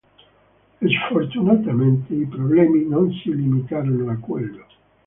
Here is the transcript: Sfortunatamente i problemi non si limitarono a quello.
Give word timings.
Sfortunatamente 0.79 2.15
i 2.15 2.25
problemi 2.25 2.87
non 2.87 3.11
si 3.13 3.35
limitarono 3.35 4.09
a 4.09 4.15
quello. 4.17 4.65